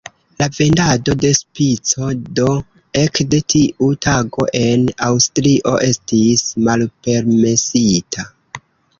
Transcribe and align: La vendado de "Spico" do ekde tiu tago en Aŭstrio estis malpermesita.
La 0.41 0.45
vendado 0.57 1.13
de 1.23 1.29
"Spico" 1.39 2.05
do 2.39 2.47
ekde 3.01 3.39
tiu 3.53 3.89
tago 4.05 4.47
en 4.61 4.87
Aŭstrio 5.09 5.75
estis 5.89 6.45
malpermesita. 6.69 8.27